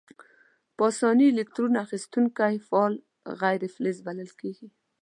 په 0.75 0.81
آساني 0.91 1.25
الکترون 1.29 1.73
اخیستونکي 1.85 2.55
فعال 2.67 2.93
غیر 3.41 3.61
فلز 3.73 3.97
بلل 4.07 4.31
کیږي. 4.39 4.67